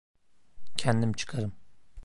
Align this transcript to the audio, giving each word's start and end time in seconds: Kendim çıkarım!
Kendim 0.77 1.11
çıkarım! 1.13 1.53